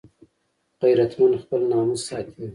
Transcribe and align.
غیرتمند 0.81 1.35
خپل 1.43 1.61
ناموس 1.71 2.01
ساتي 2.09 2.43